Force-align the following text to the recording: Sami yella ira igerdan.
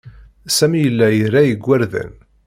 Sami 0.55 0.79
yella 0.83 1.07
ira 1.19 1.41
igerdan. 1.51 2.11